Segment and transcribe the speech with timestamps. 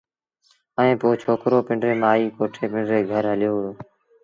[0.79, 3.71] ائيٚݩ پو ڇوڪرو پنڊريٚ مآئيٚ ڪوٺي پنڊري گھر هليو وهُڙو